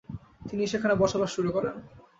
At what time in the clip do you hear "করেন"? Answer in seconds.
1.51-1.75